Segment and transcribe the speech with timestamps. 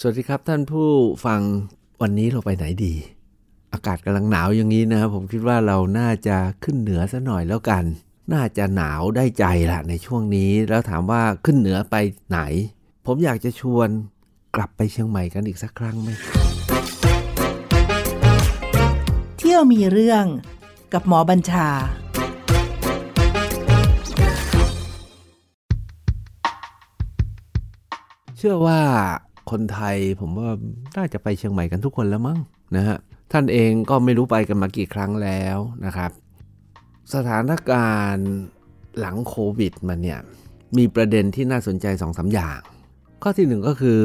[0.00, 0.88] สวัสดีครับท่านผู้
[1.26, 1.40] ฟัง
[2.02, 2.94] วันนี้เราไปไหนดี
[3.72, 7.84] อากาศกำลังหนาวอย่างนี้นะครับผมคิดว่าเราน่าจะขึ้นเหนือซะหน่อยแล้วกัน
[8.32, 11.96] น่าจะหนาวได้ใจละในช่วงนี้ แล้วถามว่าขึ้นเหนือไป
[12.30, 12.40] ไหน
[13.06, 13.88] ผมอยากจะชวน
[14.56, 16.10] กลับไปเชียงใหม่กันอีกสักครั้งไหม
[19.38, 20.24] เที่ยวมีเรื่อง
[20.92, 21.68] กับหมอบัญชา
[28.36, 28.80] เชื่อว่า
[29.50, 30.48] คนไทยผมว่า
[30.96, 32.38] น่าจะไปเชียงใหม่กันทุกคนแล้วมั้ง
[32.76, 32.98] นะฮะ
[33.32, 36.10] ท่านเองก็ไม่รู้ไปกันมากี่ครั้งแล้วนะครับ
[37.14, 38.30] สถานการณ์
[38.98, 40.20] หลังโควิดมาเนี่ย
[40.76, 42.58] มีประเด็นที่น่าสนใจสองสาอย่าง
[43.22, 44.00] ข้อที่หนึ่งก็คือ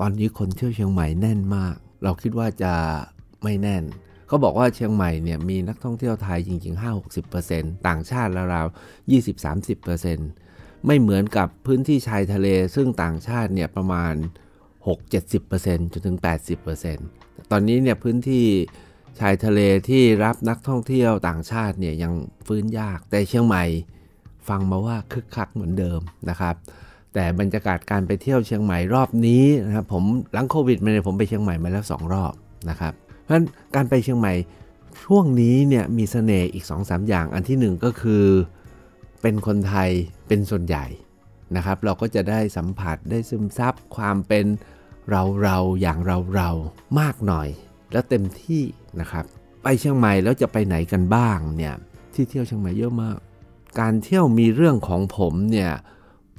[0.00, 2.74] ตอนนี้คนเที่ยวเชียงใหม่แน่นมาก เราคิดว่าจะ
[3.42, 3.84] ไม่แน่น
[4.28, 6.82] เขาบอกว่าเชียงใหม่เนี่ยมีนักท่องเที่ยวไทยจริง ๆ
[7.30, 9.10] 5-60%ต่างชาติราวๆ
[9.76, 14.14] 20-30%ไม่เหมือนกับพื้นที่ชายทะเลซึ่งต่างชาติเนี่ยประมาณ
[14.86, 16.18] 6-70%จนถึง
[16.84, 18.44] 80%ตอนนี้เนี่ยพื้นที่
[19.20, 22.12] ชายทะเลที่รับนักท่องเที่ยวต่างชาติเนี่ยยัง
[22.46, 23.64] ฟื้นยาก แต่เชียงใหม่
[24.48, 26.54] ฟังมาว่าคึกคักเหมือนเดิมนะครับ
[27.14, 32.32] แต่บรรยากาศการไปเที่ยวเชียงใหม่รอบนี้นะครับผมหลังโควิดมาเนี่ยผมไปเชียงใหม่มาแล้ว 2 รอบ
[32.70, 34.34] นะครับ เพราะฉะนั้นการไปเชียงใหม่
[35.04, 38.24] ช่วงนี้เนี่ยมีเสน่ห์อีก 2-3 อย่างอันที่ 1 ก็คือ
[39.22, 39.90] เป็นคนไทย
[40.28, 40.86] เป็นส่วนใหญ่
[41.56, 44.44] นะครับ เราก็จะได้สัมผัสได้ซึมซับความเป็น
[45.10, 46.50] เราเราอย่างเราเรา
[47.00, 47.48] มากหน่อย
[47.92, 48.62] แล้วเต็มที่
[49.00, 49.24] นะครับ
[49.62, 51.74] ไปเชียงใหม่แล้วจะไปไหนกันบ้างเนี่ย
[52.14, 53.18] ที่เที่ยวเชียงใหม่เยอะมาก
[53.80, 55.72] การเที่ยวมีเรื่องของผมเนี่ย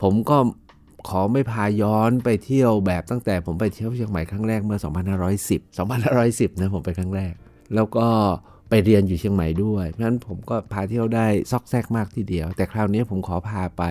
[0.01, 0.37] ผมก็
[1.07, 4.79] ขอไม่พาย้อนไปเที่ยวแบบตั้งแต่ผมไปเที่ยวเชียงใหม่ครั้งแรกเมื่อ
[5.29, 5.61] 2510
[6.07, 7.33] 2510 นะผมไปครั้งแรก
[7.75, 8.07] แล้วก็
[8.69, 13.83] ไปเรียนอยู่เชียงใหม่ด้วย เพราะฉะนั้นผมก็พาเที่ยวได้ซอกแซกมากทีเดียว แต่คราวนี้ผมขอพาไป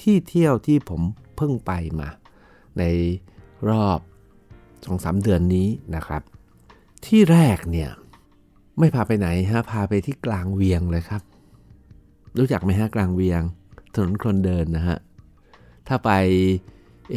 [0.00, 1.00] ที่เที่ยวที่ผม
[1.36, 2.08] เพิ่งไปมา
[2.78, 2.82] ใน
[3.68, 4.00] รอบ
[4.84, 6.22] สองสามเดือนนี้นะครับ
[7.06, 7.90] ที่แรกเนี่ย
[8.78, 11.22] ไม่พาไปไหนฮะพาไปที่กลางเวียงเลยครับ
[12.38, 13.42] รู้จักไหมฮะกลางเวียง
[13.94, 14.98] ถนนคนเดินนะฮะ
[15.88, 16.10] ถ้าไป
[17.12, 17.16] เอ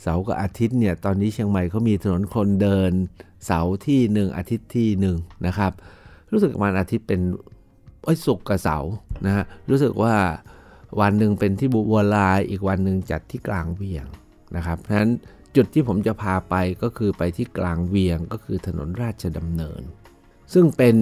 [0.00, 2.92] เสาร์กับอาทิตย์เนี่ยตอนนี้เชียงใหม่เขามีถนนคนเดิน
[3.46, 5.16] เสาร์ที่หนึ่งอาทิตย์ที่หนึ่ง
[5.46, 5.72] นะครับ
[6.32, 7.20] รู้สึกวันอาทิตย์เป็น
[8.04, 8.92] ไอ้ศุกร์กับเสาร์
[9.26, 10.14] นะฮะรู้สึกว่า
[11.00, 14.06] วันหนึ่งเป็นที่บุวลายอีกวันหนึ่งจัดที่กลางเวียง
[14.56, 15.12] นะครับเพราะฉะนั้น
[15.56, 19.82] จุดที่ผมจะพาไปก็คือไปที่กลางเวียงก็คือถนนราชดำเนิน
[20.52, 20.96] ซึ่งเป็น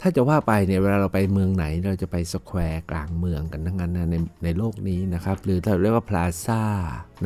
[0.00, 4.14] ถ้าจะว่าไปเนี่ยเวลาเราไปเมืองไหนเราจะไปสแควร์กลางเมืองกันทั้งนั้นนะใน
[4.44, 6.62] ในโลกนี้นะครับหรือเราเรียกว่าพลาซ่า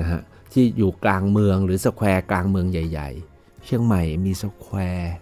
[0.00, 0.20] นะฮะ
[0.52, 5.12] ที่อยู่กลางเมืองหรือ square กลางเมืองใหญ่ ๆ เชียงใหม่มี square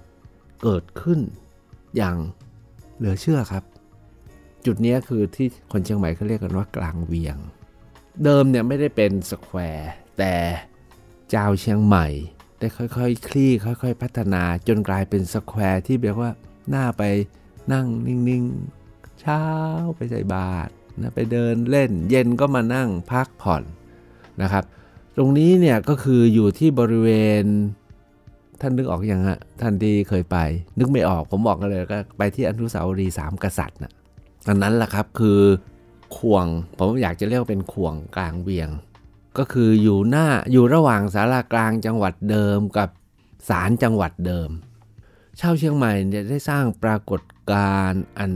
[0.63, 1.21] เกิดขึ้น
[1.97, 2.17] อย่าง
[2.97, 3.65] เหลือเชื่อครับ
[4.67, 7.37] จุดนี้คือที่คนเชียงใหม่เขาเรียกกันว่ากลางเวียง
[8.25, 10.35] เดิมเนี่ยไม่ได้เป็น square แต่
[11.31, 12.07] เจ้าเชียงใหม่
[12.59, 17.03] ได้ค่อยๆคลี่ค่อย ๆ พัฒนาจนกลายเป็น square ที่เรียกว่าน่าไป
[17.73, 19.43] นั่งนิ่งๆ เช้า
[19.97, 23.63] ไปใส่บาตรนะไปเดินเล่นเย็นก็มานั่งพักผ่อน
[24.43, 24.65] นะครับ
[25.17, 27.09] ตรงนี้เนี่ยก็คืออยู่ที่บริเว
[27.43, 27.45] ณ
[28.61, 30.37] ท่านนึกออกอยังฮะท่านที่เคยไป
[30.79, 33.93] นึกไม่ออกผมบอกกันเลยก็ไปที่อนุสาวรีย์สามกษัตริย์นะ
[34.49, 35.41] อันนั้นแหละครับคือ
[36.19, 36.47] ข่วง
[36.79, 38.69] ผมอยากจะเรียกเป็นข่วงกลางเวียง
[39.39, 42.89] ก็คืออยู่หน้าอยู่ระหว่างสารากลางจังหวัดเดิมกับ
[43.49, 44.51] ศาลจังหวัดเดิม
[45.41, 47.23] ชาวเชียงใหม่เนี่ยได้สร้างปรากฏ
[47.53, 48.33] การณ์อัน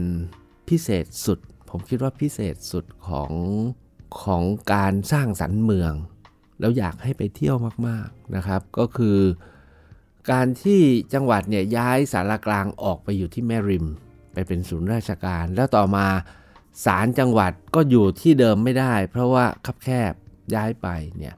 [0.69, 3.31] พิเศษสุด ผมคิดว่าพิเศษสุดของ
[4.21, 4.43] ของ
[4.73, 5.93] การสร้างสรรค์เมือง
[6.59, 9.19] แล้วอยากให้ไปเที่ยวมากๆนะครับ ก็คือ
[10.31, 10.81] การที่
[11.13, 13.85] จังหวัดเนี่ยย้ายสารกลางออกไปอยู่ที่แม่ริม
[14.33, 16.07] ไปเป็นศูนย์ราชการ แล้วต่อมา
[16.85, 20.13] ศาลจังหวัดก็อยู่ที่เดิมไม่ได้ เพราะว่าคับแคบ
[20.55, 20.87] ย้ายไป
[21.17, 21.35] เนี่ย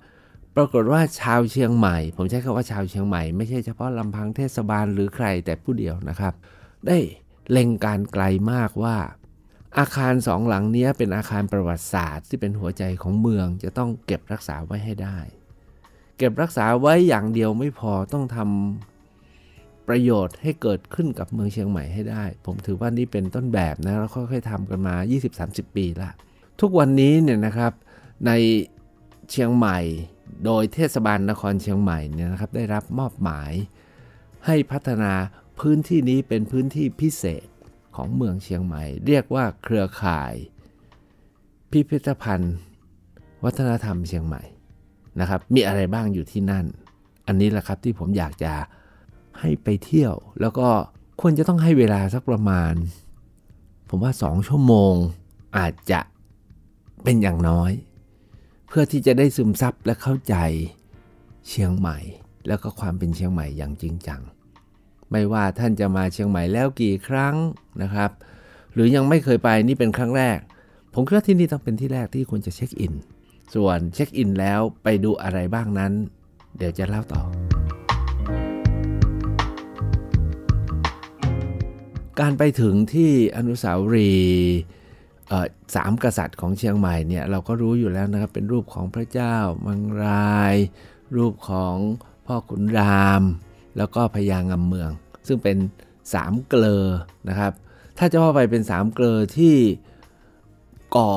[0.56, 6.34] ปรากฏว่าชาวเชียงใหม่ ผมใช้คำว่าชาวเชียงใหม่ไม่ใช่เฉพาะลำพังเทศบาลหรือใครแต่ผู้เดียวนะครับ
[6.88, 6.98] ได้
[7.52, 8.96] เล็งการไกลมากว่า
[9.78, 15.18] อาคารสองหลังนี้เป็นอาคารประวัติศาสตร์ ที่เป็นหัวใจของเมืองจะต้องเก็บรักษาไว้ให้ได้
[16.18, 24.96] เก็บรักษาไว้อย่างเดียวไม่พอต้องทำประโยชน์ให้เกิดขึ้นกับเมืองเชียงใหม่ให้ได้ ผมถือว่านี่เป็นต้นแบบนะแล้วค่อยๆทำกันมา
[25.36, 26.10] 20-30 ปีละ
[26.62, 27.72] ทุกวันนี้เนี่ยนะครับ
[28.26, 28.32] ใน
[29.32, 29.80] เชียงใหม่
[30.46, 33.52] โดยเทศบาลนครเชียงใหม่เนี่ยนะครับได้รับมอบหมาย
[34.46, 35.14] ให้พัฒนา
[35.60, 37.48] พื้นที่นี้เป็นพื้นที่พิเศษ
[37.96, 40.34] ของเมืองเชียงใหม่ เรียกว่าเครือข่าย
[41.72, 42.56] พิพิธภัณฑ์
[43.44, 44.44] วัฒนธรรมเชียงใหม่
[45.20, 46.66] นะครับ มีอะไรบ้างอยู่ที่นั่น
[47.28, 48.54] อันนี้แหละครับที่ผมอยากจะ
[49.40, 50.68] ให้ไปเที่ยว แล้วก็
[51.22, 52.74] ควรจะต้องให้เวลาสักประมาณ
[53.90, 54.94] ผมว่าสองชั่วโมง
[55.58, 56.00] อาจจะ
[57.04, 57.72] เป็นอย่างน้อย
[58.68, 60.36] เพื่อที่จะได้ซึมซับและเข้าใจ
[61.48, 61.98] เชียงใหม่
[62.48, 64.22] แล้วก็ความเป็นเชียงใหม่อย่างจริงจัง
[65.12, 67.36] ไม่ว่าท่านจะมาเชียงใหม่แล้วกี่ครั้ง
[67.82, 68.12] นะครับ
[68.74, 70.40] หรือยังไม่เคยไปนี่เป็นครั้งแรก
[70.94, 72.94] ผมคิดว่าที่นี่ต้องเป็นที่แรกที่ควรจะเช็คอิน
[73.56, 75.94] ส่วนเช็คอินแล้วไปดูอะไรบ้างนั้น
[76.58, 77.24] เดี๋ยวจะเล่าต่อ
[82.20, 84.56] การไปถึงที่อนุสาวรีย์
[85.76, 89.36] สามกษัตริย์ของเชียงใหม่เนี่ยเราก็รู้อยู่แล้วนะครับ เป็นรูปของพระเจ้า
[89.66, 90.56] มังราย
[91.16, 91.76] รูปของ
[92.26, 93.24] พ่อขุนราม
[93.78, 94.90] แล้วก็พญางำเมือง
[95.28, 95.58] ซึ่งเป็น
[96.14, 96.86] สามเกลอ
[97.30, 97.54] นะครับ
[97.98, 99.56] ถ้าจะว่าไปเป็นสามเกลอที่
[100.98, 101.14] ก่อ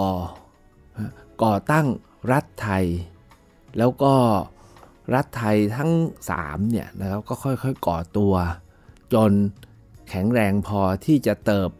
[1.42, 1.86] ก่อตั้ง
[2.32, 2.86] รัฐไทย
[3.78, 4.14] แล้วก็
[5.14, 5.90] รัฐไทยทั้ง
[6.32, 8.34] 3เนี่ยนะครับก็ค่อยๆก่อตัว
[9.14, 9.32] จน
[10.08, 11.70] แข็งแรงพอที่จะเติบ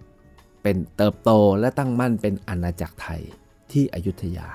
[0.68, 1.30] เป็นเติบโต
[1.60, 3.22] และตั้งมั่นเป็นอาณาจักรไทย
[3.72, 4.48] ที่อยุธยา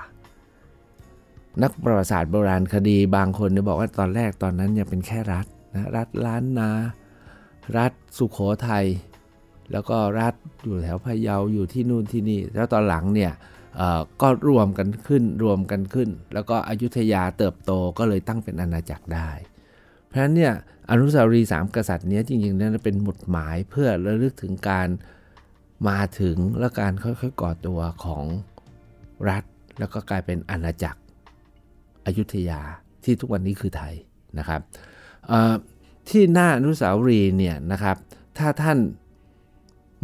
[1.62, 6.70] นักประวัติศาสตร์โบราณคดีบางคนเนี่ยบอกว่าตอนแรกตอนนั้นยังเป็นแค่รัฐนะรัฐล้านนา
[7.76, 8.38] รัฐสุขโข
[8.68, 8.86] ทัย
[9.72, 10.34] แล้วก็รัฐ
[10.64, 13.32] อยู่แถวพะเยาอยู่ที่นู่นที่นี่ แล้วตอนหลังเนี่ย
[14.22, 19.30] ก็รวมกันขึ้นรวมกันขึ้น แล้วก็อยุธยาเติบโตก็เลยตั้งเป็นอาณาจักรได้
[20.06, 20.52] เพราะฉะนั้นเนี่ย
[20.90, 24.88] อนุสาวรีย์สามกษัตริย์นี้จริงๆนั้นเป็นหมุดหมายเพื่อระลึกถึงการ
[25.88, 28.24] มาถึงและการค่อยๆก่อตัวของ
[29.28, 29.44] รัฐ
[29.78, 31.00] แล้วก็กลายเป็นอาณาจักร
[32.06, 32.60] อยุธยา
[33.04, 33.94] ที่ทุกวันนี้คือไทย
[34.38, 34.60] นะครับ
[36.08, 37.96] ที่หน้าอนุสาวรีย์เนี่ยนะครับ
[38.38, 38.78] ถ้าท่าน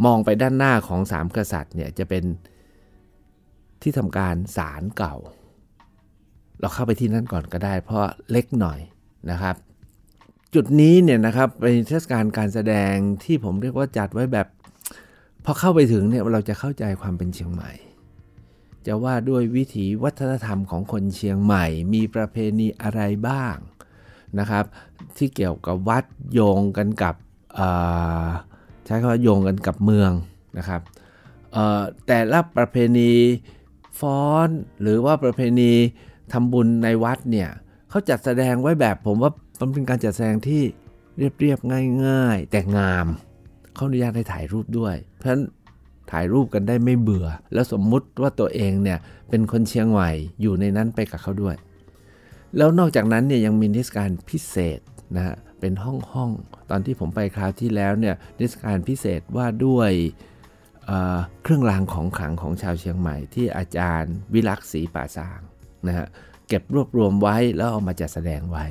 [0.05, 2.23] มองไปด้านหน้าของสามกษัตริย์เนี่ยจะเป็น
[3.81, 5.15] ที่ทำการศาลเก่า
[6.59, 8.79] เราเข้าไปที่นั่นก่อนก็ได้ เพราะเล็กหน่อย
[9.31, 9.55] นะครับ
[10.53, 12.93] จุดนี้เนี่ยนะครับเป็นเทศกาลการแสดง
[13.23, 14.47] ที่ผมเรียกว่าจัดไว้แบบ
[15.45, 17.71] พอเข้าไปถึงเนี่ยเราจะเข้าใจความเป็นเชียงใหม่
[18.87, 23.55] จะว่าด้วยวิถีวัฒนธรรมของคนเชียงใหม่ มีประเพณีอะไรบ้าง
[24.39, 24.65] นะครับ
[25.17, 26.03] ที่เกี่ยวกับวัด
[26.33, 27.15] โยงกันกับ
[28.85, 30.11] ใช้คำว่าโยงกันกับเมือง
[30.57, 30.81] นะครับ
[32.07, 33.13] แต่ละประเพณี
[33.99, 34.47] ฟ้อน
[34.81, 35.71] หรือว่าประเพณี
[36.33, 37.49] ทำบุญในวัดเนี่ย
[37.89, 40.63] เขาจัดแสดงไว้แบบผมว่ามันเป็นการจัดแสดงที่
[41.17, 43.07] เรียบๆง่าย ๆ แต่งาม
[43.75, 45.43] เขาอนุญาตให้ถ่ายรูปด้วย เพราะฉะนั้น
[46.11, 48.97] ถ่ายรูปกันได้ไม่เบื่อ แล้วสมมุติว่าตัวเองเนี่ย
[49.29, 51.55] เป็นคนเชียงใหม่อยู่ในนั้นไปกับเขาด้วย
[52.57, 54.79] แล้วนอกจากนั้นเนี่ยยังมีนิทรรศการพิเศษ
[55.15, 56.29] นะฮะเป็นห้องห้อง
[56.69, 59.91] ตอนที่ผมไปคราวที่แล้วเนี่ยนิทรรศการพิเศษว่าด้วย
[61.43, 65.39] เครื่องรางของขลังของชาวเชียงใหม่ที่อาจารย์วิลักษ์ศรีป่าสาง
[65.87, 66.07] นะฮะ
[66.47, 68.65] เก็บรวบรวมไว้แล้วเอามาจัดแสดงไว้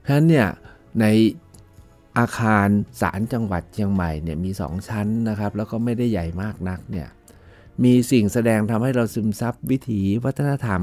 [0.00, 0.48] เพราะฉะนั้นเนี่ย
[1.00, 1.06] ใน
[2.18, 2.68] อาคาร
[3.00, 7.08] ศาลจังหวัดเชียงใหม่เนี่ยมี 2 ชั้นนะครับ แล้วก็ไม่ได้ใหญ่มากนักเนี่ย
[7.84, 10.82] มีสิ่งแสดงทำให้เราซึมซับวิถีวัฒนธรรม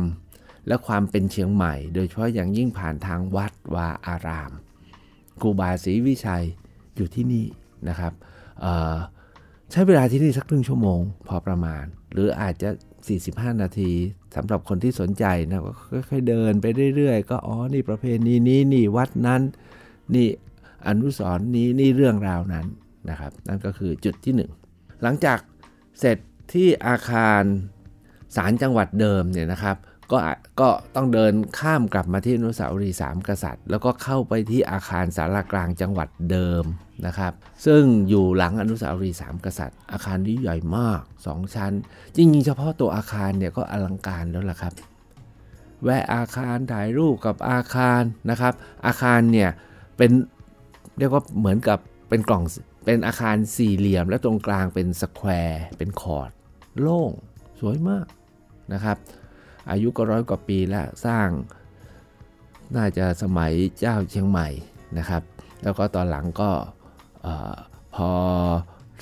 [0.68, 4.52] และความเป็นเชียงใหม่ โดยเฉพาะอย่างยิ่งผ่านทางวัดวาอาราม
[5.42, 6.46] ครูบาศรีวิชัย
[6.96, 7.46] อยู่ที่นี่
[7.90, 8.14] นะครับ
[9.72, 12.70] ใช้เวลาที่นี่สักครึ่งชั่วโมง พอประมาณ หรืออาจจะ
[13.16, 13.92] 45 นาที
[14.36, 15.74] สำหรับคนที่สนใจนะก็
[16.10, 19.42] ค่อยๆเดินไปเรื่อยๆ ก็อ๋อนี่ประเพณีนี้นี่วัดนั้น
[20.16, 20.28] นี่
[20.88, 22.66] อนุสรณ์นี้นี่เรื่องราวนั้น
[23.10, 24.34] นะครับ นั่นก็คือจุดที่
[24.68, 25.40] 1 หลังจาก
[26.00, 26.18] เสร็จ
[26.54, 27.44] ที่อาคาร
[28.36, 29.78] ศาลจังหวัดเดิมเนี่ยนะครับ
[30.12, 30.18] ก็
[30.62, 36.64] ก็ต้องเดินข้ามกลับมาที่อนุสาวรีย์สามกษัตริย์ แล้วก็เข้าไปที่อาคารสารกลางจังหวัดเดิม
[37.06, 37.34] นะครับ
[37.66, 41.74] ซึ่งอยู่หลังอนุสาวรีย์สามกษัตริย์ อาคารนี้ใหญ่มาก 2 ชั้น
[42.16, 44.74] จริงๆเฉพาะตัวอาคารเนี่ยก็อลังการแล้วล่ะครับ
[45.84, 48.54] แวะอาคารถ่ายรูปกับอาคารนะครับ
[48.86, 49.50] อาคารเนี่ย
[49.98, 50.12] เป็น
[51.02, 51.80] เรียกว่าเหมือนกับ
[52.10, 52.44] เป็นกล่อง
[52.86, 56.32] เป็นอาคารสี่เหลี่ยม และตรงกลางเป็นสแควร์เป็นคอร์ด
[56.82, 57.12] โล่ง
[57.60, 58.06] สวยมาก
[58.74, 58.98] นะครับ
[59.72, 61.28] อายุก็ร้อยกว่าปีแล้วสร้าง
[62.76, 64.48] น่าจะสมัยเจ้าเชียงใหม่
[64.98, 65.24] นะครับ
[65.64, 66.50] แล้วก็ตอนหลังก็
[67.96, 68.12] พอ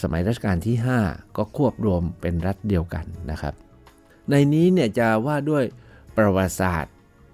[0.04, 0.76] สมัยรัชกาลที่
[1.06, 3.54] 5 ก็ควบรวมเป็นรัฐเดียวกันนะครับ
[4.30, 5.64] ในนี้เนี่ยจะว่าด้วย
[6.18, 6.94] ประวัติศาสตร์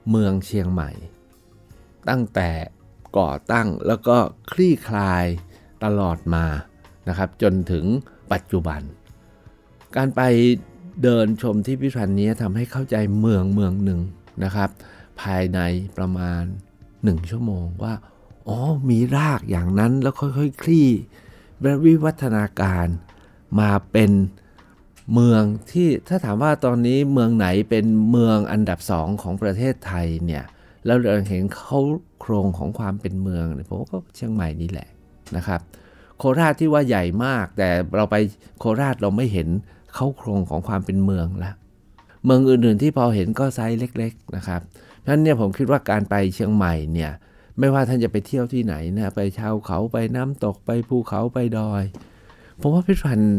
[0.10, 0.92] เมืองเชียงใหม่
[2.10, 2.50] ตั้งแต่
[3.18, 4.18] ก่อตั้งแล้วก็
[4.52, 5.26] คลี่คลาย
[5.84, 6.46] ตลอดมา
[7.10, 7.86] นะครับ จนถึง
[8.32, 8.82] ปัจจุบัน
[9.96, 10.22] การไป
[11.04, 14.00] เดินชมที่พิพิธภัณฑ์นี้ทำให้เข้าใจเมืองเมืองหนึ่ง
[14.44, 14.70] นะครับ
[15.22, 15.60] ภายใน
[15.98, 16.44] ประมาณ
[16.88, 17.94] 1 ชั่วโมงว่า
[18.48, 20.88] อ๋อมีรากอย่างนั้นแล้วค่อยๆคคลี่
[21.86, 22.88] วิวัฒนาการ
[23.60, 24.12] มาเป็น
[25.14, 30.44] เมืองที่ถ้าถามว่าตอนนี้เมืองไหนเป็นเมืองอันดับสองของประเทศไทยเนี่ย
[30.86, 31.80] แล้วเราเห็นเขา
[32.20, 34.88] โครงของความเป็นเมืองผมว่าก็เชียงใหม่นี่แหละ
[35.36, 35.60] นะครับ
[36.18, 38.16] โคราชที่ว่าใหญ่มาก แต่เราไป
[38.60, 39.48] โคราชเราไม่เห็น
[39.94, 41.56] เขาโครงของความเป็นเมืองล้ว
[42.26, 44.62] เมืองอื่นๆที่พอเห็นก็ไซส์เล็ก ๆนะครับ
[45.02, 47.12] เพราะนั้นเนี่ยผมคิดว่าการไปเชียงใหม่เนี่ย
[47.60, 51.84] ไม่ว่าท่านจะไปเที่ยวที่ไหนนะไปชาวเขาไปน้ำตกไปภูเขาไปดอย
[52.62, 53.36] ผมว่าพิพิธภัณฑ์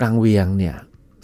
[0.00, 0.76] กลางเวียงเนี่ย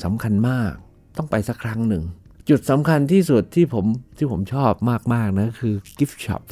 [0.04, 0.73] สำคัญมาก
[1.16, 2.04] ต้องไปสักครั้งหนึ่ง
[2.48, 3.86] จุดสำคัญที่สุดที่ผม
[4.16, 4.72] ที่ผมชอบ
[5.14, 6.42] มาก ๆ นะคือ gift shop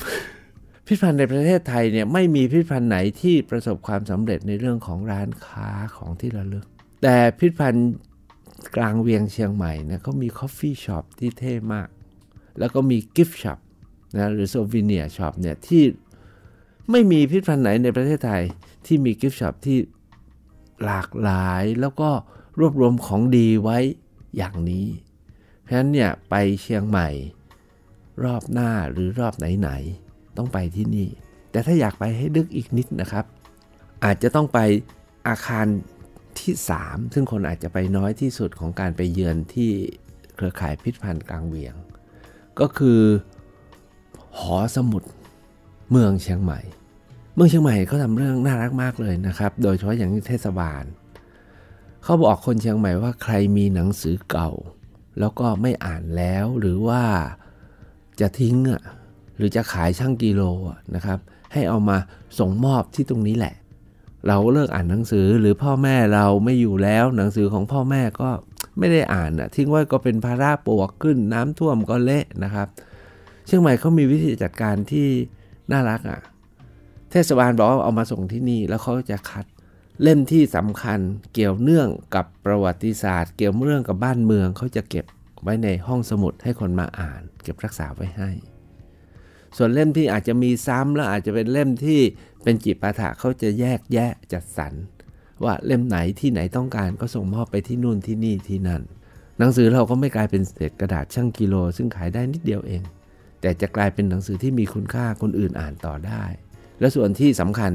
[0.87, 6.65] พิพิธภัณฑ์ในประเทศไทยเนี่ยไม่มีพิพิธภัณฑ์ไหนที่ประสบความสำเร็จในเรื่องของร้านค้าของที่ระลึก
[7.03, 7.89] แต่พิพิธภัณฑ์
[8.77, 11.89] กลางเวียงเชียงใหม่เนี่ยเขามี coffee shop ที่เท่มาก
[12.59, 13.59] แล้วก็มี gift shop
[14.17, 15.83] นะหรือ souvenir shop เนี่ยที่
[16.91, 18.43] ไม่มีพิพิธภัณฑ์ไหนในประเทศไทย
[18.87, 19.79] ที่มี gift shop ที่
[20.85, 22.11] หลากหลายแล้วก็
[22.61, 23.79] รวบรวมของดีไว้
[24.37, 24.87] อย่างนี้
[25.63, 27.09] เพราะฉะนั้นเนี่ยไปเชียงใหม่
[28.25, 31.09] รอบหน้าหรือรอบไหนๆต้องไปที่นี่
[31.51, 33.25] แต่ถ้าอยากไปให้ลึกอีกนิดนะครับ
[34.05, 34.59] อาจจะต้องไป
[35.29, 35.67] อาคาร
[36.41, 39.71] ที่ 3 ซึ่งคนอาจจะไปน้อยที่สุดของการไปเยือนที่
[40.35, 41.75] เครือข่ายพิพิธภัณฑ์กลางเวียง
[42.61, 43.01] ก็คือ
[44.39, 45.03] หอสมุด
[45.91, 46.61] เมืองเชียงใหม่
[47.35, 50.85] เมืองเชียงใหม่เขาทำเรื่องน่ารักมากเลยนะครับ โดยเฉพาะอย่างเทศบาล
[52.03, 54.51] เขาบอกคนเชียงใหม่ว่าใครมีหนังสือเก่า
[55.19, 57.03] แล้วก็ไม่อ่านแล้วหรือว่า
[58.21, 58.83] จะทิ้งอะ
[59.37, 60.43] หรือจะขายช่างกิโล
[60.95, 61.19] นะครับ
[61.53, 61.97] ให้เอามา
[62.39, 63.55] ส่งมอบที่ตรงนี้แหละ
[64.29, 68.29] เราเลิกอ่านหนังสือหรือพ่อแม่เราไม่อยู่แล้ว หนังสือของพ่อแม่ก็
[68.79, 72.69] ไม่ได้อ่านอะทิ้งไว้ก็เป็นภาระปวกขึ้นน้ำท่วมก็เละนะครับ
[73.47, 75.09] เชียงใหม่เขามีวิธีจัดการที่
[75.73, 76.21] น่ารักอะ
[77.11, 79.47] เทศบาลบอกว่าเอามาส่งที่นี่แล้วเขาจะคัด
[80.03, 81.01] เล่มที่สำคัญ
[81.35, 85.05] เกี่ยวเนื่องกับประวัติศาสตร์ เกี่ยวเรื่องกับบ้านเมืองเขาจะเก็บ
[85.43, 88.31] ไว้ในห้องสมุดให้คนมาอ่าน เก็บรักษาไว้ให้
[89.57, 92.01] ส่วนเล่มที่อาจจะมีซ้ำแล้วอาจจะเป็นเล่มที่
[92.43, 94.73] เป็นจิปาถะเขาจะแยกแยะจัดสรร
[95.45, 98.83] ว่าเล่มไหนที่ไหนต้องการก็ส่งมอบไปที่นู่นที่นี่ที่นั่น
[99.39, 102.83] หนังสือเราก็ไม่กลายเป็นเศษกระดาษช่างกิโล ซึ่งขายได้นิดเดียวเอง
[103.41, 106.25] แต่จะกลายเป็นหนังสือที่มีคุณค่าคนอื่นอ่านต่อได้
[106.81, 107.73] และส่วนที่สำคัญ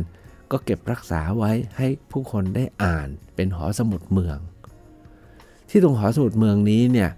[0.52, 4.38] ก็เก็บรักษาไว้ให้ผู้คนได้อ่านเป็นหอสมุดเมือง
[5.70, 7.10] ที่ตรงหอสมุดเมืองนี้เนี่ย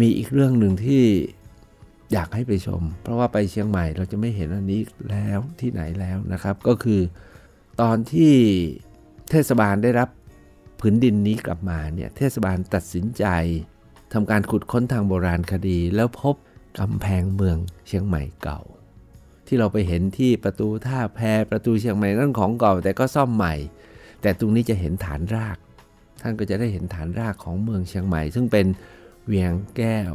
[0.00, 1.04] มีอีกเรื่องหนึ่งที่
[2.12, 4.80] อยากให้ไปชม เพราะว่าไปเชียงใหม่เราจะไม่เห็นอันนี้
[5.10, 7.00] แล้วที่ไหนแล้วนะครับ ก็คือ
[7.80, 8.34] ตอนที่
[9.30, 10.08] เทศบาลได้รับ
[10.80, 13.24] ผืนดินนี้กลับมาเนี่ยเทศบาลตัดสินใจ
[14.12, 16.34] ทำการขุดค้นทางโบราณคดี แล้วพบ
[16.78, 17.56] กำแพงเมือง
[17.86, 18.60] เชียงใหม่เก่า
[19.48, 23.54] ที่เราไปเห็นที่ประตูท่าแพประตูเชียงใหม่นั่นของเก่าแต่ก็ซ่อมใหม่
[24.22, 25.58] แต่ตรงนี้จะเห็นฐานราก
[26.22, 28.66] ท่านก็จะได้เห็นฐานรากของเมืองเชียงใหม่ ซึ่งเป็น
[29.26, 30.12] เวียงแก้ว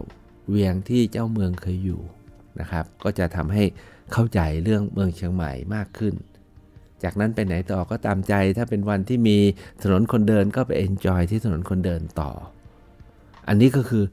[0.49, 2.01] เวียงที่เจ้าเมืองเคยอยู่
[2.59, 3.63] นะครับ ก็จะทำให้
[4.13, 6.13] เข้าใจเรื่องเมืองเชียงใหม่มากขึ้น
[7.03, 9.37] จากนั้นไปไหนต่อก็ตามใจถ้าเป็นวันที่มี
[9.83, 12.31] ถนนคนเดินก็ไปเอนจอยที่ถนนคนเดินต่อ
[13.47, 14.03] อันนี้ก็คือ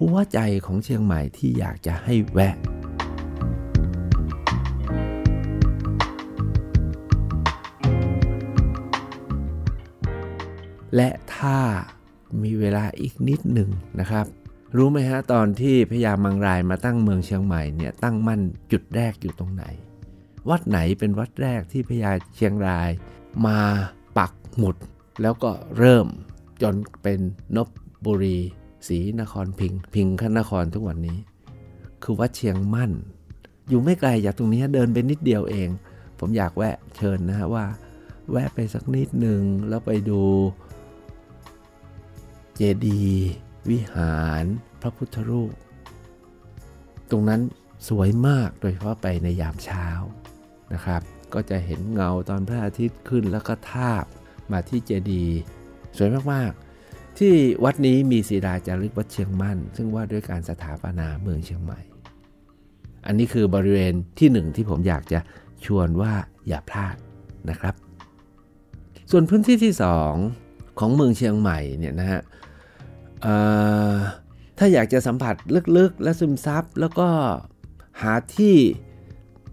[0.00, 2.56] หัวใจของเชียงใหม่ที่อยากจะให้แวะ
[10.96, 11.58] และถ้า
[12.42, 13.70] มีเวลาอีกนิดหนึ่ง
[14.00, 14.26] นะครับ
[14.76, 18.40] รู้ไหมฮะตอนที่พญามังรายมาตั้งเมืองเชียงใหม่เนี่ยตั้งมั่น
[18.72, 19.64] จุดแรกอยู่ตรงไหน
[20.50, 22.90] วัดไหนเป็นวัดแรกที่พญาเชียงราย
[23.46, 23.58] มา
[24.18, 24.76] ปักหมุด
[25.22, 26.06] แล้วก็เริ่ม
[26.62, 27.20] จนเป็น
[27.56, 27.68] นบ
[28.06, 28.38] บุรี
[28.88, 31.18] ศรีนครพิงพิงขนครทุกวันนี้
[32.02, 32.92] คือวัดเชียงมั่น
[33.68, 35.68] อยู่ไม่ไกลจากตรงนี้เดินไปนิดเดียวเอง
[36.18, 37.64] ผมอยากแวะเชิญนะฮะว่า
[38.30, 40.22] แวะไปสักนิดหนึ่งแล้วไปดู
[42.56, 43.30] เจดีย์
[43.70, 44.44] วิหาร
[44.80, 45.52] พระพุทธรูป
[47.10, 47.40] ตรงนั้น
[47.88, 49.86] สวยมากโดยเฉพาะไปในยามเช้า
[50.74, 51.02] นะครับ
[51.34, 54.04] ก็จะเห็นเงาตอนพระอาทิตย์ขึ้นแล้วก็ทาบ
[54.52, 55.38] มาที่เจดีย์
[55.96, 57.34] สวยมากๆ ที่
[57.64, 61.80] วัดนี้มีศิลาจารึกวัดเชียงมั่น ซึ่งว่าด้วยการสถาปนาเมืองเชียงใหม่
[63.06, 65.20] อันนี้คือบริเวณที่หนึ่งที่ผมอยากจะ
[65.66, 66.12] ชวนว่า
[66.48, 66.96] อย่าพลาด
[67.50, 67.74] นะครับ
[69.10, 70.12] ส่วนพื้นที่ที่สอง
[70.78, 72.20] ของเมืองเชียงใหม่เนี่ยนะฮะ
[74.58, 75.34] ถ้าอยากจะสัมผัส
[75.76, 77.08] ลึกๆ และซึมซับแล้วก็
[78.02, 78.56] หาที่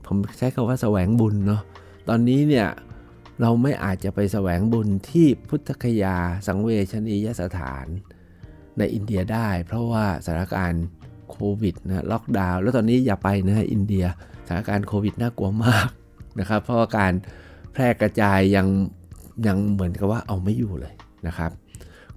[0.06, 1.62] ผมใช้คาว่าแสวงบุญเนาะ
[2.10, 2.68] ตอนนี้เนี่ย
[3.42, 7.86] เราไม่อาจจะไปแสวงบุญที่พุทธคยาสังเวชนียสถาน
[8.78, 10.86] ในอินเดียได้ เพราะว่าสถานการณ์
[11.30, 14.06] โควิดนะล็อกดาวน์แล้วตอนนี้อย่าไปนะฮะอินเดีย
[14.46, 15.88] สถานการณ์โควิดน่ากลัวมาก
[16.40, 17.14] นะครับ เพราะว่าการ
[17.74, 18.68] แพร่กระจายยัง
[19.48, 20.94] ยังเหมือนกับว่าเอาไม่อยู่เลย
[21.28, 21.52] นะครับ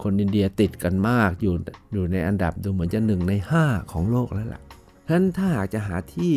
[0.02, 1.54] คนอินเดียติดกันมากอยู่
[1.92, 3.32] อยู่ในอันดับดูเหมือนจะหนึ่งใน
[3.62, 4.62] 5 ของโลกแล้วล่ะ
[5.06, 6.34] ฉะนั้นถ้าหากจะหาที่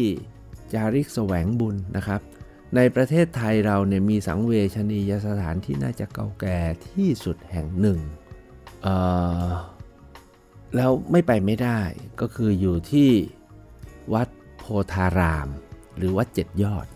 [0.73, 2.21] จาริกแสวงบุญนะครับ
[2.75, 7.99] ในประเทศไทยเราเนี่ยมีสังเวชนียสถานที่น่าจะเก่าแก่ที่สุดแห่งหนึ่ง
[10.75, 11.81] แล้วไม่ไปไม่ได้
[12.21, 13.09] ก็คืออยู่ที่
[14.13, 15.47] วัดโพธาราม
[15.97, 16.87] หรือวัดเจ็ดยอด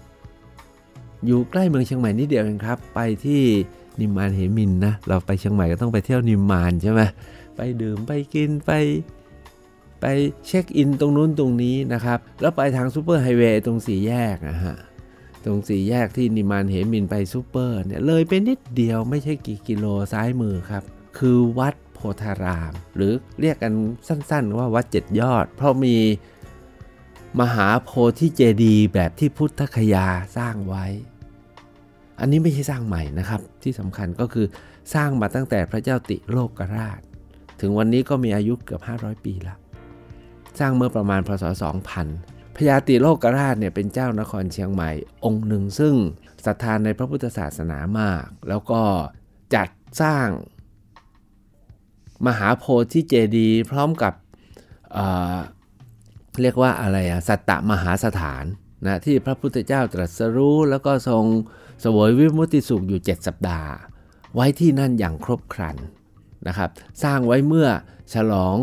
[1.25, 3.43] อยู่ใกล้เมืองเชียงใหม่นิดเดียวเองครับ ไปที่
[4.01, 7.01] นิมมานเหมินท์นะ เราไปเชียงใหม่ก็ต้องไปเที่ยวนิมมานใช่ไหม
[7.55, 8.71] ไปดื่มไปกินไป
[10.01, 10.05] ไป
[10.47, 14.77] เช็คอินตรงนู้นตรงนี้นะครับ แล้วไปทางซูเปอร์ไฮเวย์ตรงสี่แยกนะฮะ
[15.45, 20.83] ตรงสี่แยกที่นิมานเหมินไปซูเปอร์เนี่ยเลยไปนิดเดียวไม่ใช่กี่กิโลซ้ายมือครับ
[21.17, 23.73] คือวัดโพธาราม หรือเรียกกัน
[24.07, 25.95] สั้นๆว่าวัดเจ็ดยอด เพราะมี
[27.39, 27.89] มหาโพ
[28.19, 30.85] ธิเจดีย์แบบที่พุทธคยาสร้างไว้
[32.19, 34.45] อันนี้ไม่ใช่สร้างใหม่นะครับ ที่สำคัญก็คือ
[34.93, 36.99] สร้างมาตั้งแต่พระเจ้าติโลกราช
[37.61, 39.59] ถึงวันนี้ก็มีอายุเกือบ 500 ปีแล้ว
[40.59, 41.43] สร้างเมื่อประมาณพศ
[41.99, 44.91] 2000 พญาติโลกราชเนี่ยเป็นเจ้านครเชียงใหม่
[45.25, 45.93] องค์หนึ่งซึ่ง
[46.45, 48.81] ศรัทธานในพระพุทธศาสนามาก แล้วก็
[49.55, 49.69] จัด
[50.01, 50.27] สร้าง
[52.27, 54.13] มหาโพธิเจดีย์พร้อมกับ
[54.93, 58.43] เเรียกว่าอะไรอะสัตตมหาสถาน
[58.85, 61.23] นะที่พระพุทธเจ้าตรัสรู้แล้วก็ทรง
[61.83, 63.71] สวยวิมุติสุขอยู่ 7 สัปดาห์
[64.35, 65.77] ไว้ที่นั่นอย่างครบครัน
[66.47, 66.69] นะครับ
[67.03, 67.67] สร้างไว้เมื่อ
[68.13, 68.55] ฉลอง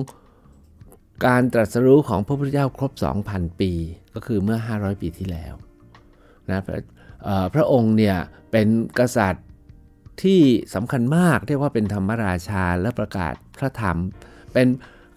[1.27, 2.93] การตรัสรู้ของพระพุทธเจ้าครบ
[3.27, 3.73] 2,000 ปี
[4.15, 5.55] ก็คือเมื่อ 500 ปีที่แล้ว
[6.51, 6.79] นะพระ
[7.55, 8.17] พระองค์เนี่ย
[8.51, 9.47] เป็นกษัตริย์
[10.23, 10.41] ที่
[10.75, 13.97] สำคัญมากเรียกว่าเป็นธรรมราชาและประกาศพระธรรม
[14.53, 14.67] เป็น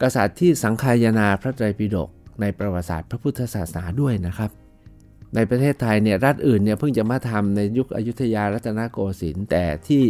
[0.02, 2.10] กษัตริย์ที่สังคายนาพระไตรปิฎก
[2.42, 4.52] ในประวัติศาสตร์พระพุทธศาสนาด้วยนะครับ
[5.36, 10.04] ในประเทศไทยเนี่ยรัฐอื่นเนี่ยเพิ่งจะมาทำในยุคอยุธยารัตนโกสินทร์แต่ที่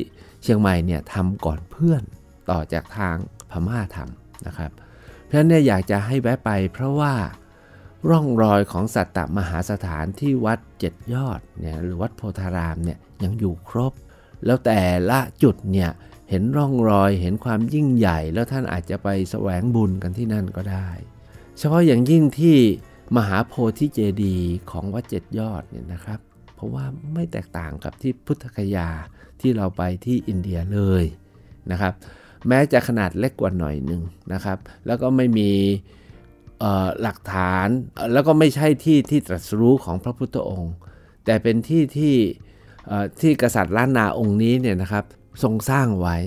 [0.44, 2.04] เชียงใหม่เนี่ยทำก่อนเพื่อน
[2.50, 3.16] ต่อจากทาง
[3.52, 4.72] พม่าทำนะครับ
[5.26, 7.14] เพราะฉะนั้นเนี่ยอยากจะให้แวะไปเพราะว่า
[8.10, 13.94] ร่องรอยของสัตตมหาสถานที่วัดเจ็ดยอดเนี่ยหรือวัดโพธารามเนี่ยยังอยู่ครบ
[14.46, 15.90] แล้วแต่ละจุดเนี่ย
[16.30, 20.90] เห็นร่องรอยเห็นความยิ่งใหญ่ แล้วท่านอาจจะไปแสวงบุญกันที่นั่นก็ได้
[21.58, 22.58] เฉพาะอย่างยิ่งที่
[23.16, 26.20] มหาโพธิเจดีย์ของวัดเจ็ดยอดเนี่ยนะครับ
[26.56, 28.90] เพราะว่าไม่แตกต่างกับที่พุทธคยา
[29.42, 31.04] ที่เราไปที่อินเดียเลย
[31.72, 31.94] นะครับ
[32.48, 34.02] แม้จะขนาดเล็กกว่าหน่อยหนึ่ง
[34.34, 35.52] นะครับ แล้วก็ไม่มี
[37.02, 37.68] หลักฐาน
[38.14, 40.76] แล้วก็ไม่ใช่ที่ที่ตรัสรู้ของพระพุทธองค์
[41.26, 42.16] แต่เป็นที่ที่
[43.22, 45.06] ที่กษัตริย์ล้านนาองค์นี้เนี่ยนะครับ
[45.44, 46.18] ทรงสร้างไว้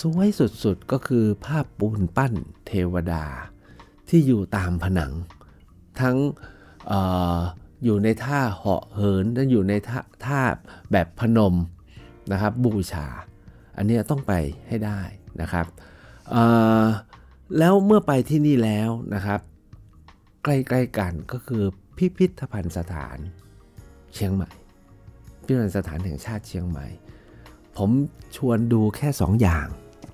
[0.00, 0.28] สวย
[0.64, 2.32] สุดๆก็คือภาพปูนปั้น
[2.66, 3.24] เทวดา
[4.16, 5.12] ที่อยู่ตามผนัง
[6.00, 6.16] ทั้ง
[6.90, 6.92] อ
[7.84, 10.40] อยู่ในท่าเหาะเหินและอยู่ในท่าท่า
[10.92, 11.54] แบบพนม
[12.32, 13.06] นะครับบูชา
[13.76, 14.32] อันนี้ต้องไป
[14.68, 15.00] ให้ได้
[15.40, 15.66] นะครับ
[17.58, 19.40] แล้วเมื่อไปที่นี่แล้วนะครับ
[20.44, 21.64] ใกล้ๆกันก็คือ
[21.96, 23.18] พิพิธภัณฑ์สถาน
[24.14, 24.50] เชียงใหม่
[25.44, 26.86] พิพิธภัณฑ์สถานแห่งชาติเชียงใหม่
[27.76, 27.90] ผม
[28.36, 29.66] ชวนดูแค่ 2อย่าง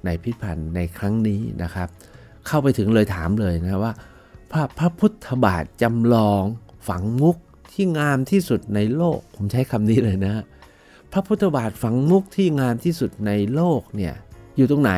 [0.04, 1.88] ในพิพิธภัณฑ์ในครั้งนี้นะครับ
[2.46, 3.92] เข้าไปถึงเลยถามเลยนะว่า
[4.50, 6.42] พระพระพุทธบาทจำลอง
[6.88, 7.36] ฝังมุก
[7.72, 10.34] ที่งามที่สุดในโลก ผมใช้คำนี้เลยนะ
[11.12, 14.14] พระพุทธบาทฝังมุกที่งามที่สุดในโลกเนี่ย
[14.56, 14.92] อยู่ตรงไหน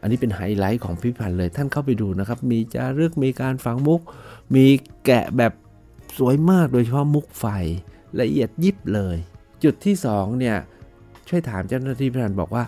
[0.00, 4.00] อันนี้เป็นไฮไลท์ของพิพิธภัณฑ์เลยท่านเข้าไปดูนะครับ มีจารึกมีการฝังมุก
[4.54, 4.66] มี
[5.06, 5.52] แกะแบบ
[6.18, 7.46] สวยมากโดยเฉพาะมุกไฟ
[8.20, 9.16] ละเอียดยิบเลย
[9.64, 10.56] จุดที่2เนี่ย
[11.28, 12.64] ช่วยถามเจ้าหน้าที่พิพิธภัณฑ์บอกว่า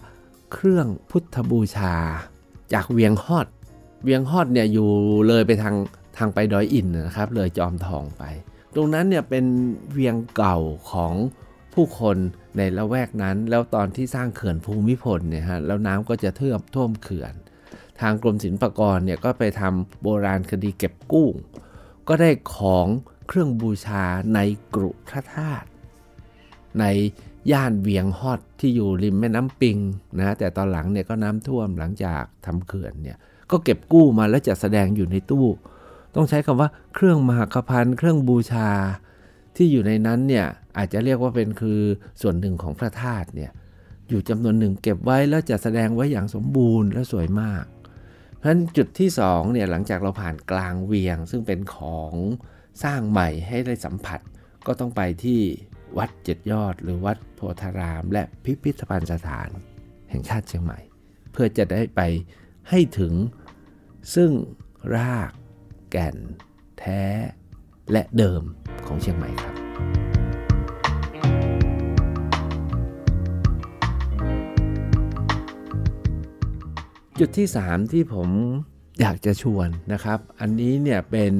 [0.53, 1.95] เครื่องพุทธบูชา
[2.73, 3.47] จากเวียงฮอด
[4.03, 4.89] เวียงฮอดเนี่ยอยู่
[5.29, 5.77] เลยไปทาง
[6.19, 8.23] ทางไปดอยอินนะครับ เลยจอมทองไป
[8.75, 9.45] ตรงนั้นเนี่ยเป็น
[9.93, 10.59] เวียงเก่า
[10.91, 11.13] ของ
[11.75, 12.17] ผู้คน
[12.57, 17.35] ในละแวกนั้น แล้วตอนที่สร้างเขื่อนภูมิพลเนี่ยฮะแล้วน้ำก็จะเท่วมท่วมเขื่อน
[18.01, 21.33] ทางกรมศิลปากรเนี่ยก็ไปทำโบราณคดีเก็บกุ้ง
[22.09, 22.87] ก็ได้ของ
[23.29, 24.39] เครื่องบูชาใน
[24.75, 25.69] กรุพระธาตุ
[26.81, 26.85] ใน
[27.53, 29.77] ย่านเวียงฮอดที่อยู่ริมแม่น้ำปิง
[30.19, 33.19] นะแต่ตอนหลังเนี่ยก็น้ำท่วมหลังจากทำเขื่อนเนี่ย
[33.53, 35.47] ก็เก็บกู้มาแล้วจะแสดงอยู่ในตู้
[36.15, 38.71] ต้องใช้คำว่าเครื่องมหากพันเครื่องบูชา
[39.57, 41.81] ที่อยู่ในนั้นเนี่ยอาจจะเรียกว่าเป็นคือ
[42.21, 43.51] ส่วนหนึ่งของพระธาตุเนี่ย
[44.09, 47.65] อยู่จำนวนหนึ่งเก็บไว้แล้วจะแสดงไว้อย่างสมบูรณ์และสวยมาก
[48.37, 52.15] เพราะฉะนั้นจุดที่2เนี่ยหลังจากเราผ่านกลางเวียง ซึ่งเป็นของ
[52.85, 54.21] สร้างใหม่ให้ได้สัมผัส
[54.67, 55.41] ก็ต้องไปที่
[55.99, 59.49] วัดเจ็ดยอด หรือวัดโพธาราม และพิพิธภัณฑ์สถาน
[60.11, 60.79] แห่งชาติเชียงใหม่
[61.33, 62.01] เพื่อจะได้ไป
[62.71, 63.13] ให้ถึง
[64.15, 64.31] ซึ่ง
[64.97, 65.31] ราก
[65.91, 66.17] แก่น
[66.79, 67.03] แท้
[67.93, 68.43] และเดิม
[68.87, 69.55] ของเชียงใหม่ครับ
[77.19, 78.29] จุดที่ 3 ที่ผม
[79.01, 81.33] อยากจะชวนนะครับ อันนี้เนี่ยเป็น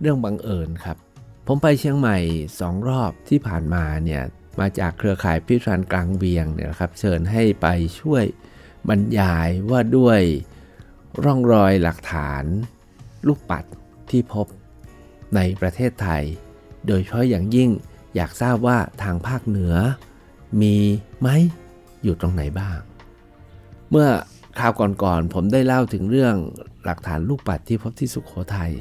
[0.00, 0.96] เรื่องบังเอิญครับ
[1.46, 2.18] ผมไปเชียงใหม่
[2.56, 4.22] 2 รอบที่ผ่านมาเนี่ย
[4.60, 7.66] มาจากเครือข่ายพิพิธภัณฑ์กลางเวียงเนี่ยครับเชิญให้ไป
[8.00, 8.24] ช่วย
[8.88, 10.20] บรรยายว่าด้วย
[11.24, 12.44] ร่องรอยหลักฐาน
[13.26, 13.64] ลูกปัด
[14.10, 14.46] ที่พบ
[15.34, 16.22] ในประเทศไทย
[16.86, 17.70] โดยเฉพาะอย่างยิ่ง
[18.16, 19.74] อยากทราบว่าทางภาคเหนือ
[20.62, 20.76] มี
[21.20, 21.28] ไหม
[22.02, 22.78] อยู่ตรงไหนบ้าง
[23.90, 24.08] เมื่อ
[24.58, 26.36] คราวก่อนๆผมได้เล่าถึงเรื่อง
[26.84, 28.72] หลักฐานลูกปัดที่พบที่สุขโขทัย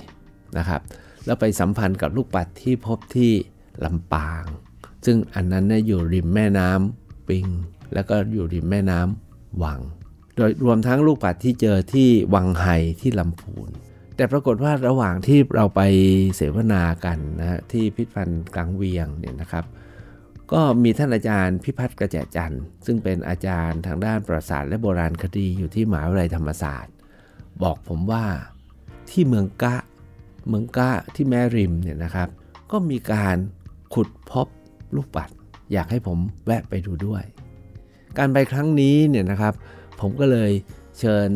[0.57, 0.81] นะครับ
[1.25, 3.31] แล้วไปสัมพันธ์กับลูกปัดที่พบที่
[3.85, 4.43] ลำปาง
[5.05, 7.47] ซึ่งอันนั้นเนี่ยอยู่ริมแม่น้ำปิง
[7.93, 9.79] แล้วก็อยู่ริมแม่น้ำวัง
[10.35, 13.69] โดยรวมทั้งลูกปัดที่เจอที่วังไห่ที่ลำพูน
[14.15, 15.81] แต่ปรากฏว่าระหว่างที่เราไป
[16.35, 19.65] เสวนากันนะที่พิพิธภัณฑ์กลางเวียงเนี่ยนะครับ
[20.51, 26.93] ก็มีท่านอาจารย์พิพัฒน์กระแจจันทร์ซึ่งเป็นอาจารย์ทางด้านประวัติศาสตร์และโบราณคดีอยู่ที่มหาวิทยาลัยธรรมศาสตร์
[27.63, 28.25] บอกผมว่า
[29.09, 29.75] ที่เมืองกะ
[30.47, 32.29] เมืองกะที่แม่ริมเนี่ยนะครับ
[32.71, 33.37] ก็มีการ
[33.93, 34.47] ขุดพบ
[34.95, 35.29] ลูกปัด
[35.73, 37.23] อยากให้ผมแวะไปดูด้วย
[38.17, 39.53] การไปครั้งนี้เนี่ยนะครับ
[40.01, 40.51] ผมก็เลย
[40.99, 41.29] เชิญ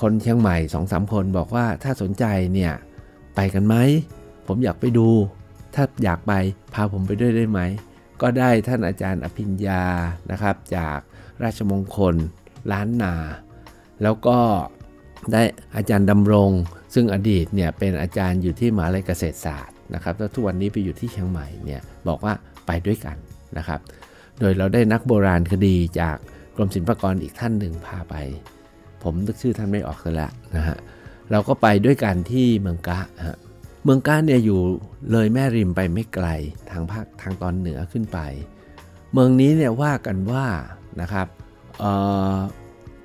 [0.00, 2.72] คนเชียงใหม่สองสามคนบอกว่าถ้าสนใจเนี่ย
[3.36, 3.74] ไปกันไหม
[4.46, 5.08] ผมอยากไปดู
[5.74, 6.32] ถ้าอยากไป
[6.74, 7.60] พาผมไปด้วยได้ไหม
[8.22, 9.82] ก็ได้ท่านอาจารย์อภิญญา
[10.30, 10.98] นะครับ จาก
[11.42, 12.14] ราชมงคล
[12.72, 13.14] ล้านนา
[14.02, 14.38] แล้วก็
[15.32, 15.42] ได้
[15.76, 16.50] อาจารย์ดำรง
[16.94, 22.32] ซึ่งอดีตเนี่ยเป็นอาจารย์อยู่ที่มหาลัยเกษตรศาสตร์นะครับแล้วทุกวันนี้ไปอยู่ที่เชียงใหม่เนี่ยบอกว่า
[22.66, 23.16] ไปด้วยกัน
[23.58, 23.80] นะครับ
[24.40, 26.16] โดยเราได้นักโบราณคดีจาก
[26.56, 28.14] กรมศิลปากรอีกท่านหนึ่งพาไป
[29.02, 30.76] ผมนึกชื่อท่านไม่ออกซะแล้วนะฮะ
[31.30, 33.38] เราก็ไปด้วยกันที่เมืองกะฮะ
[33.84, 34.60] เมืองกาเนี่ยอยู่
[35.12, 36.26] เลยแม่ริมไปไม่ไกล
[36.70, 38.18] ทางภาคทางตอนเหนือขึ้นไป
[39.12, 40.46] เมืองนี้เนี่ยว่ากันว่า
[41.00, 41.26] นะครับ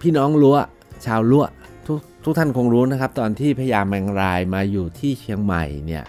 [0.01, 0.57] พี่น้องลัว
[1.05, 1.45] ชาวลัว
[1.85, 6.03] ทุกทุกท่านคงรู้นะครับ ตอนที่พญาแมงรายมาอยู่ที่เชียงใหม่เนี่ย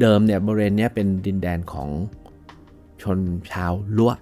[0.00, 1.88] เดิมเนี่ยบริเวณนี้เป็นดินแดนของ
[3.02, 3.18] ชน
[3.52, 4.12] ชาวลัว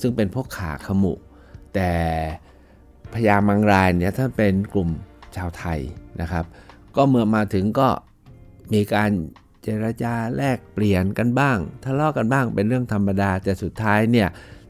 [0.00, 1.14] ซึ่งเป็นพวกขาขมุ
[1.74, 1.90] แต่
[3.12, 4.88] พญามังรายเนี่ยท่านเป็นกลุ่ม
[5.36, 5.80] ชาวไทย
[6.20, 6.44] นะครับ
[6.96, 7.88] ก็เมื่อมาถึงก็
[8.72, 9.10] มีการ
[9.62, 14.28] เจรจาแลกเปลี่ยนกันบ้างทะเลาะกันบ้างเป็นเรื่องธรรมดาแต่สุดท้ายเนี่ย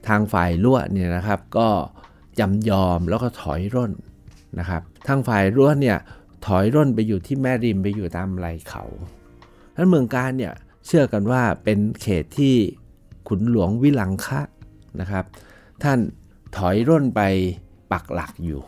[0.09, 1.69] ทางฝ่ายล้วเนี่ยนะครับ ก็
[2.39, 3.93] จำยอมแล้วก็ถอยร่น
[4.59, 5.99] นะครับทางฝ่ายรั้วเนี่ย
[6.47, 8.85] ถอยร่นไปอยู่ที่แม่ริมไปอยู่ตามไหลเขา
[9.77, 10.53] ท่านเมืองการเนี่ย
[10.87, 12.55] เชื่อกันว่าเป็นเขตที่
[13.29, 14.41] ขุนหลวงวิลังคะ
[15.01, 15.25] นะครับ
[15.83, 15.99] ท่าน
[16.57, 17.21] ถอยร่นไป
[17.93, 18.61] ปักหลักอยู่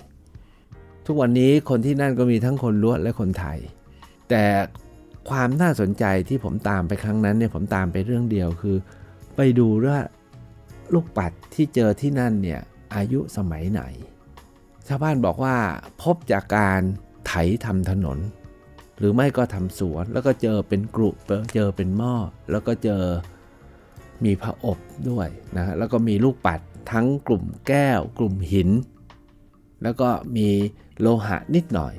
[1.06, 3.58] ทุกวันนี้คนที่นั่นก็มีทั้งคนล้วนและคนไทย
[4.30, 4.44] แต่
[5.30, 8.76] ความน่าสนใจที่ผมตามไปครั้งนั้นเนี่ยผมตามไปเรื่องเดียวคือ
[9.36, 9.98] ไปดูว่า
[10.94, 12.60] ลูกปัดที่เจอที่นั่นเนี่ย
[12.94, 13.82] อายุสมัยไหน
[14.88, 15.56] ชาวบ้านบอกว่า
[16.02, 16.80] พบจากการ
[17.26, 17.32] ไถ
[17.64, 18.18] ทำถนน
[18.98, 21.10] หรือไม่ก็ทำสวนแล้วก็เจอเป็นกรุ
[21.54, 22.14] เจอเป็นหม้อ
[22.50, 23.02] แล้วก็เจอ
[24.24, 24.78] มีพระอบ
[25.10, 26.60] ด้วยนะแล้วก็มีลูกปัด
[26.92, 28.70] ทั้งกลุ่มแก้ว กลุ่มหิน
[29.82, 30.48] แล้วก็มี
[31.00, 31.94] โลหะนิดหน่อย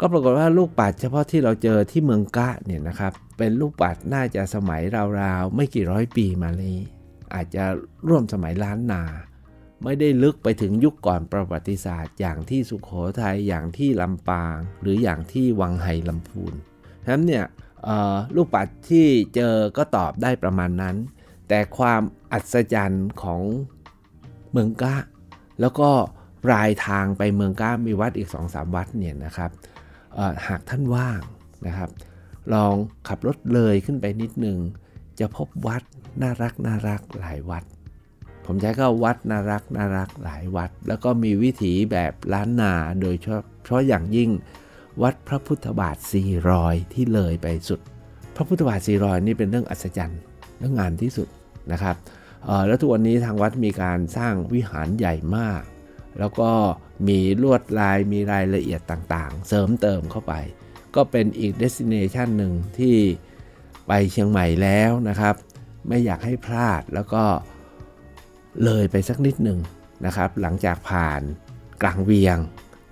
[0.00, 4.82] ก็ปรากฏว่าลูกปัดเฉพาะที่เราเจอที่เมืองกะเนี่ยนะครับ เป็นลูกปัดน่าจะสมัย
[5.20, 6.78] ราวๆไม่กี่ร้อยปีมานี้
[7.34, 7.64] อาจจะ
[8.08, 9.02] ร่วมสมัยล้านนา
[9.84, 16.52] ไม่ได้ลึกไปถึงยุคก่อนประวัติศาสตร์ อย่างที่สุขโขทัยอย่างที่ลำปาง หรืออย่างที่วังไห่ลำพูน
[17.04, 17.44] ฉะนั้นเนี่ย
[18.36, 20.96] ลูกปัดที่เจอก็ตอบได้ประมาณนั้น
[21.48, 23.40] แต่ความอัศจรรย์ของ
[24.50, 24.94] เมืองกะ
[25.60, 25.90] แล้วก็
[26.52, 29.50] รายทางไปเมืองกะมีวัดอีก 2-3สาวัดเนี่ยนะครับ
[30.46, 31.20] หากท่านว่าง
[31.66, 31.90] นะครับ
[32.54, 32.74] ลอง
[33.08, 34.58] ขับรถเลยขึ้นไปนิดนึง
[35.20, 35.82] จะพบวัด
[36.22, 37.64] น่ารักน่ารักหลายวัด
[38.44, 43.26] ผมใช้ก็วัดน่ารักน่ารักหลายวัด แล้วก็มีวิถีแบบล้านนาโดยเฉ
[43.68, 44.30] พาะอย่างยิ่ง
[45.02, 47.80] วัดพระพุทธบาทสีรอยที่เลยไปสุด
[48.36, 50.20] พระพุทธบาทสีรอยนี่เป็นเรื่องอัศจรรย์
[50.58, 51.28] เรื่องานที่สุด
[51.72, 51.96] นะครับ
[52.66, 55.62] แล้วทุกวันนี้ทางวัดมีการสร้างวิหารใหญ่มาก
[56.18, 56.50] แล้วก็
[57.08, 60.34] มีลวดลายมีรายละเอียดต่างๆ เสริมเติมเข้าไป
[60.94, 62.96] ก็เป็นอีกเดสิเนชันหนึ่งที่
[63.88, 65.34] ไปเชียงใหม่แล้วนะครับ
[65.88, 67.24] ไม่อยากให้พลาดแล้วก็
[68.64, 69.58] เลยไปสักนิดหนึ่ง
[70.06, 71.22] นะครับ หลังจากผ่าน
[71.82, 72.38] กลางเวียง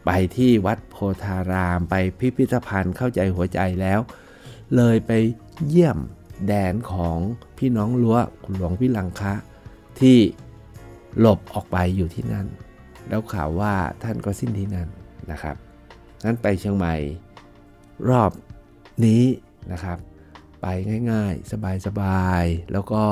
[0.06, 4.00] ไปที่วัดโพธาราม ไปพิพิธภัณฑ์เข้าใจหัวใจแล้ว
[4.76, 5.12] เลยไป
[5.68, 5.98] เยี่ยม
[6.46, 7.16] แดนของ
[7.58, 8.18] พี่น้องลัว
[8.52, 9.34] หลวงพิลังคะ
[10.00, 10.18] ที่
[11.20, 12.46] หลบออกไปอยู่ที่นั่น
[13.08, 13.72] แล้วข่าวว่า
[14.02, 14.88] ท่านก็สิ้นที่นั่น
[15.30, 15.56] นะครับ
[16.24, 16.94] นั้นไปเชียงใหม่
[18.08, 18.30] รอบ
[19.04, 19.22] นี้
[19.72, 19.98] นะครับ
[20.62, 20.66] ไป
[21.10, 21.50] ง่ายๆ
[21.86, 23.02] สบายๆ แล้วก็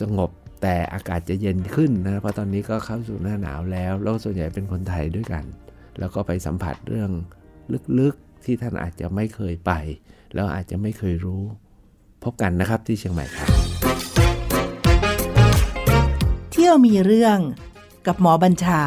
[0.00, 0.30] สงบ
[0.62, 5.44] แต่อากาศจะเย็นขึ้นนะเพราะตอนนี้ก็เข้าสู่หน้าหนาวแล้วแล้วส่วนใหญ่เป็นคนไทยด้วยกัน
[5.98, 7.10] แล้วก็ไปสัมผัสเรื่อง
[7.98, 9.72] ลึกๆที่ท่านอาจจะไม่เคยไป
[10.34, 11.42] แล้วอาจจะไม่เคยรู้
[12.24, 13.48] พบกันนะครับที่เชียงใหม่ครับ
[16.52, 17.38] เที่ยวมีเรื่อง
[18.06, 18.82] กับหมอบัญชา